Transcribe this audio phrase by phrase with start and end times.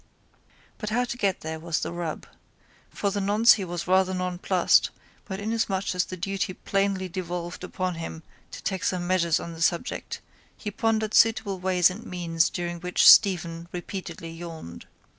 [0.79, 2.25] But how to get there was the rub.
[2.89, 4.89] For the nonce he was rather nonplussed
[5.25, 9.61] but inasmuch as the duty plainly devolved upon him to take some measures on the
[9.61, 10.19] subject
[10.57, 14.87] he pondered suitable ways and means during which Stephen repeatedly yawned.